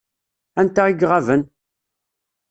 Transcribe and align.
Anta 0.59 0.83
i 0.87 0.93
iɣaben? 1.05 1.41